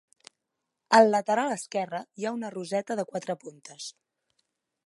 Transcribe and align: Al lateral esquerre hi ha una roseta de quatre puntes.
Al 0.99 1.09
lateral 1.15 1.53
esquerre 1.57 2.01
hi 2.21 2.25
ha 2.25 2.33
una 2.39 2.51
roseta 2.57 3.01
de 3.01 3.09
quatre 3.13 3.37
puntes. 3.45 3.91